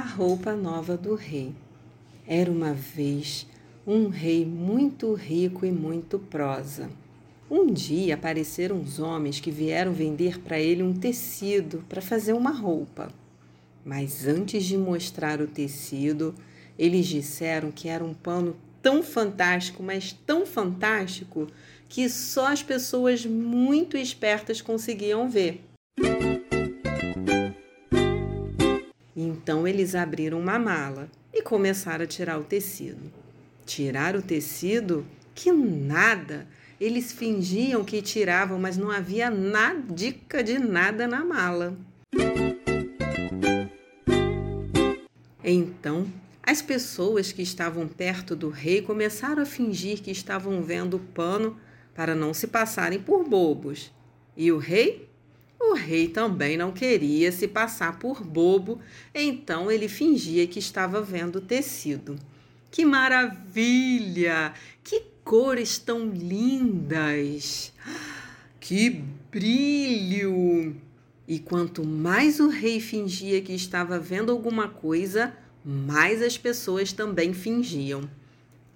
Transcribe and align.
roupa 0.00 0.54
nova 0.54 0.96
do 0.96 1.14
rei. 1.14 1.54
Era 2.26 2.50
uma 2.50 2.72
vez 2.72 3.46
um 3.86 4.08
rei 4.08 4.44
muito 4.44 5.14
rico 5.14 5.64
e 5.64 5.72
muito 5.72 6.18
prosa. 6.18 6.90
Um 7.50 7.72
dia 7.72 8.14
apareceram 8.14 8.76
uns 8.76 8.98
homens 8.98 9.40
que 9.40 9.50
vieram 9.50 9.92
vender 9.92 10.38
para 10.40 10.60
ele 10.60 10.82
um 10.82 10.92
tecido 10.92 11.82
para 11.88 12.02
fazer 12.02 12.34
uma 12.34 12.50
roupa. 12.50 13.10
Mas 13.82 14.26
antes 14.26 14.64
de 14.64 14.76
mostrar 14.76 15.40
o 15.40 15.46
tecido, 15.46 16.34
eles 16.78 17.06
disseram 17.06 17.70
que 17.70 17.88
era 17.88 18.04
um 18.04 18.12
pano 18.12 18.54
tão 18.82 19.02
fantástico, 19.02 19.82
mas 19.82 20.12
tão 20.12 20.44
fantástico, 20.44 21.46
que 21.88 22.08
só 22.08 22.48
as 22.48 22.62
pessoas 22.62 23.24
muito 23.24 23.96
espertas 23.96 24.60
conseguiam 24.60 25.28
ver. 25.28 25.62
Então 29.48 29.66
eles 29.66 29.94
abriram 29.94 30.38
uma 30.38 30.58
mala 30.58 31.10
e 31.32 31.40
começaram 31.40 32.04
a 32.04 32.06
tirar 32.06 32.38
o 32.38 32.44
tecido. 32.44 33.10
Tirar 33.64 34.14
o 34.14 34.20
tecido? 34.20 35.06
Que 35.34 35.50
nada! 35.50 36.46
Eles 36.78 37.12
fingiam 37.12 37.82
que 37.82 38.02
tiravam, 38.02 38.58
mas 38.58 38.76
não 38.76 38.90
havia 38.90 39.30
nadica 39.30 40.44
de 40.44 40.58
nada 40.58 41.08
na 41.08 41.24
mala. 41.24 41.74
Então, 45.42 46.06
as 46.42 46.60
pessoas 46.60 47.32
que 47.32 47.40
estavam 47.40 47.88
perto 47.88 48.36
do 48.36 48.50
rei 48.50 48.82
começaram 48.82 49.42
a 49.42 49.46
fingir 49.46 50.02
que 50.02 50.10
estavam 50.10 50.60
vendo 50.60 50.98
o 50.98 51.00
pano 51.00 51.58
para 51.94 52.14
não 52.14 52.34
se 52.34 52.48
passarem 52.48 53.00
por 53.00 53.26
bobos. 53.26 53.90
E 54.36 54.52
o 54.52 54.58
rei 54.58 55.08
o 55.70 55.74
rei 55.74 56.08
também 56.08 56.56
não 56.56 56.72
queria 56.72 57.30
se 57.30 57.46
passar 57.46 57.98
por 57.98 58.22
bobo, 58.22 58.80
então 59.14 59.70
ele 59.70 59.88
fingia 59.88 60.46
que 60.46 60.58
estava 60.58 61.00
vendo 61.00 61.40
tecido. 61.40 62.16
Que 62.70 62.84
maravilha! 62.84 64.52
Que 64.84 65.02
cores 65.24 65.78
tão 65.78 66.08
lindas! 66.08 67.72
Que 68.60 69.02
brilho! 69.30 70.76
E 71.26 71.38
quanto 71.38 71.84
mais 71.84 72.40
o 72.40 72.48
rei 72.48 72.80
fingia 72.80 73.42
que 73.42 73.52
estava 73.52 73.98
vendo 73.98 74.32
alguma 74.32 74.68
coisa, 74.68 75.34
mais 75.64 76.22
as 76.22 76.38
pessoas 76.38 76.92
também 76.92 77.34
fingiam. 77.34 78.08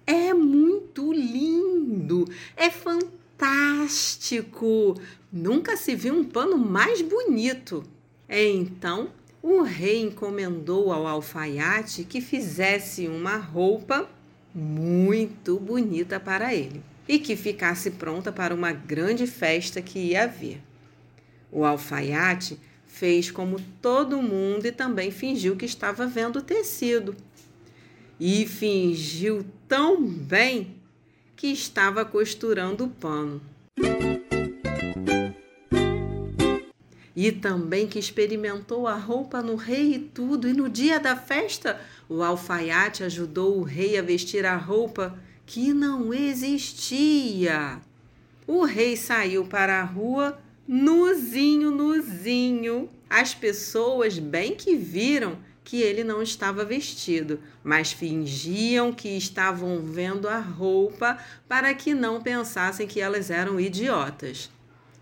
É 0.05 0.33
muito 0.33 1.11
lindo! 1.11 2.25
É 2.55 2.69
fantástico! 2.69 3.22
Fantástico! 3.43 4.95
Nunca 5.31 5.75
se 5.75 5.95
viu 5.95 6.15
um 6.15 6.23
pano 6.23 6.57
mais 6.57 7.01
bonito. 7.01 7.83
Então, 8.29 9.09
o 9.41 9.61
rei 9.61 10.01
encomendou 10.01 10.93
ao 10.93 11.05
alfaiate 11.05 12.05
que 12.05 12.21
fizesse 12.21 13.07
uma 13.07 13.35
roupa 13.35 14.09
muito 14.55 15.59
bonita 15.59 16.19
para 16.19 16.53
ele 16.53 16.81
e 17.07 17.19
que 17.19 17.35
ficasse 17.35 17.91
pronta 17.91 18.31
para 18.31 18.55
uma 18.55 18.71
grande 18.71 19.27
festa 19.27 19.81
que 19.81 19.99
ia 19.99 20.23
haver. 20.23 20.61
O 21.51 21.65
alfaiate 21.65 22.57
fez 22.87 23.29
como 23.29 23.59
todo 23.81 24.21
mundo 24.21 24.65
e 24.65 24.71
também 24.71 25.11
fingiu 25.11 25.57
que 25.57 25.65
estava 25.65 26.07
vendo 26.07 26.37
o 26.37 26.41
tecido. 26.41 27.13
E 28.17 28.47
fingiu 28.47 29.45
tão 29.67 30.01
bem 30.01 30.75
que 31.43 31.47
estava 31.47 32.05
costurando 32.05 32.85
o 32.85 32.87
pano. 32.87 33.41
E 37.13 37.33
também 37.33 37.85
que 37.85 37.99
experimentou 37.99 38.87
a 38.87 38.95
roupa 38.95 39.41
no 39.41 39.57
rei 39.57 39.95
e 39.95 39.99
tudo, 39.99 40.47
e 40.47 40.53
no 40.53 40.69
dia 40.69 41.01
da 41.01 41.17
festa, 41.17 41.81
o 42.07 42.23
alfaiate 42.23 43.03
ajudou 43.03 43.57
o 43.57 43.61
rei 43.61 43.97
a 43.97 44.01
vestir 44.01 44.45
a 44.45 44.55
roupa 44.55 45.19
que 45.45 45.73
não 45.73 46.13
existia. 46.13 47.81
O 48.47 48.63
rei 48.63 48.95
saiu 48.95 49.43
para 49.43 49.81
a 49.81 49.83
rua 49.83 50.39
nuzinho, 50.65 51.71
nuzinho. 51.71 52.89
As 53.09 53.35
pessoas 53.35 54.17
bem 54.17 54.55
que 54.55 54.77
viram 54.77 55.37
que 55.63 55.81
ele 55.81 56.03
não 56.03 56.21
estava 56.21 56.65
vestido, 56.65 57.39
mas 57.63 57.91
fingiam 57.91 58.91
que 58.91 59.09
estavam 59.09 59.81
vendo 59.81 60.27
a 60.27 60.39
roupa 60.39 61.17
para 61.47 61.73
que 61.73 61.93
não 61.93 62.21
pensassem 62.21 62.87
que 62.87 62.99
elas 62.99 63.29
eram 63.29 63.59
idiotas. 63.59 64.49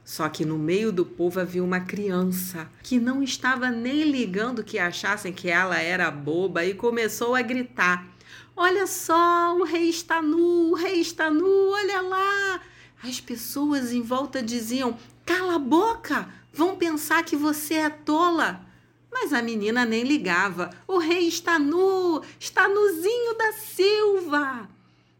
Só 0.04 0.28
que 0.30 0.44
no 0.44 0.58
meio 0.58 0.92
do 0.92 1.06
povo 1.06 1.40
havia 1.40 1.64
uma 1.64 1.80
criança 1.80 2.70
que 2.84 3.00
não 3.00 3.24
estava 3.24 3.70
nem 3.70 4.04
ligando 4.04 4.64
que 4.64 4.78
achassem 4.78 5.32
que 5.32 5.50
ela 5.50 5.80
era 5.80 6.12
boba 6.12 6.66
e 6.66 6.74
começou 6.74 7.36
a 7.36 7.42
gritar: 7.42 8.08
Olha 8.56 8.86
só, 8.88 9.56
o 9.58 9.64
rei 9.64 9.90
está 9.90 10.22
nu, 10.22 10.72
o 10.72 10.76
rei 10.76 11.00
está 11.00 11.30
nu, 11.30 11.70
olha 11.72 12.02
lá! 12.02 12.62
As 13.04 13.20
pessoas 13.20 13.94
em 13.94 14.02
volta 14.02 14.42
diziam: 14.44 14.98
Cala 15.26 15.56
a 15.56 15.60
boca, 15.60 16.28
vão 16.52 16.76
pensar 16.76 17.24
que 17.24 17.36
você 17.36 17.76
é 17.76 17.90
tola. 17.90 18.71
Mas 19.12 19.34
a 19.34 19.42
menina 19.42 19.86
nem 19.86 20.04
ligava. 20.04 20.70
O 20.88 20.98
rei 20.98 21.28
está 21.28 21.60
nu, 21.60 22.22
está 22.40 22.70
nuzinho 22.70 23.38
da 23.38 23.52
Silva. 23.52 24.70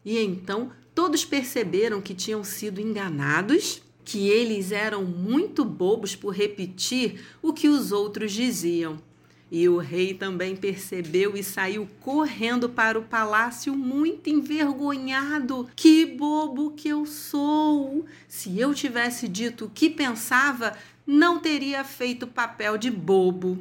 E 0.04 0.18
então 0.18 0.72
todos 0.94 1.24
perceberam 1.24 2.00
que 2.00 2.14
tinham 2.14 2.42
sido 2.42 2.80
enganados, 2.80 3.82
que 4.04 4.28
eles 4.28 4.72
eram 4.72 5.04
muito 5.04 5.64
bobos 5.64 6.16
por 6.16 6.30
repetir 6.34 7.24
o 7.40 7.52
que 7.52 7.68
os 7.68 7.92
outros 7.92 8.32
diziam. 8.32 8.98
E 9.54 9.68
o 9.68 9.76
rei 9.76 10.14
também 10.14 10.56
percebeu 10.56 11.36
e 11.36 11.44
saiu 11.44 11.86
correndo 12.00 12.70
para 12.70 12.98
o 12.98 13.02
palácio 13.02 13.76
muito 13.76 14.30
envergonhado. 14.30 15.68
Que 15.76 16.06
bobo 16.06 16.70
que 16.70 16.88
eu 16.88 17.04
sou! 17.04 18.06
Se 18.26 18.58
eu 18.58 18.72
tivesse 18.72 19.28
dito 19.28 19.66
o 19.66 19.70
que 19.70 19.90
pensava, 19.90 20.74
não 21.06 21.38
teria 21.38 21.84
feito 21.84 22.26
papel 22.26 22.78
de 22.78 22.90
bobo. 22.90 23.58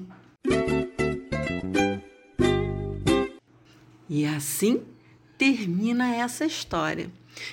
E 4.13 4.25
assim 4.25 4.83
termina 5.37 6.13
essa 6.13 6.45
história, 6.45 7.09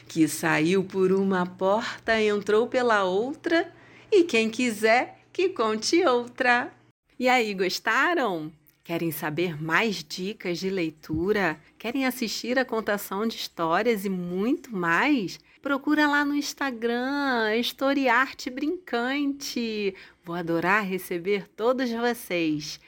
que 0.08 0.26
saiu 0.26 0.82
por 0.82 1.12
uma 1.12 1.46
porta, 1.46 2.20
entrou 2.20 2.66
pela 2.66 3.04
outra, 3.04 3.72
e 4.10 4.24
quem 4.24 4.50
quiser 4.50 5.20
que 5.32 5.50
conte 5.50 6.04
outra. 6.04 6.72
E 7.16 7.28
aí, 7.28 7.54
gostaram? 7.54 8.52
Querem 8.88 9.10
saber 9.10 9.62
mais 9.62 10.02
dicas 10.02 10.58
de 10.58 10.70
leitura? 10.70 11.60
Querem 11.78 12.06
assistir 12.06 12.58
a 12.58 12.64
contação 12.64 13.26
de 13.26 13.36
histórias 13.36 14.06
e 14.06 14.08
muito 14.08 14.74
mais? 14.74 15.38
Procura 15.60 16.08
lá 16.08 16.24
no 16.24 16.34
Instagram, 16.34 17.54
Historiarte 17.54 18.48
Brincante. 18.48 19.94
Vou 20.24 20.34
adorar 20.34 20.86
receber 20.86 21.46
todos 21.54 21.90
vocês. 21.90 22.80